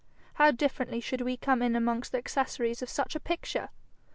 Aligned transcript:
how 0.41 0.49
differently 0.49 0.99
should 0.99 1.21
we 1.21 1.37
come 1.37 1.61
in 1.61 1.75
amongst 1.75 2.11
the 2.11 2.17
accessories 2.17 2.81
of 2.81 2.89
such 2.89 3.13
a 3.15 3.19
picture! 3.19 3.69